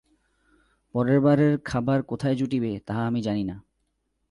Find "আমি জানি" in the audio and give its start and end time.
3.07-3.43